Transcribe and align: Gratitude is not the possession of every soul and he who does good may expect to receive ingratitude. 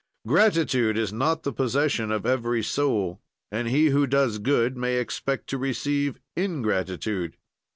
Gratitude 0.27 0.97
is 0.97 1.13
not 1.13 1.43
the 1.43 1.53
possession 1.53 2.11
of 2.11 2.25
every 2.25 2.63
soul 2.63 3.21
and 3.51 3.67
he 3.67 3.89
who 3.89 4.07
does 4.07 4.39
good 4.39 4.75
may 4.75 4.95
expect 4.97 5.45
to 5.45 5.59
receive 5.59 6.17
ingratitude. 6.35 7.37